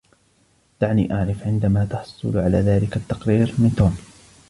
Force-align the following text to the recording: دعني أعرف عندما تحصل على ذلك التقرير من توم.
دعني 0.81 1.13
أعرف 1.15 1.43
عندما 1.47 1.85
تحصل 1.85 2.37
على 2.37 2.57
ذلك 2.57 2.97
التقرير 2.97 3.53
من 3.57 3.75
توم. 3.77 3.97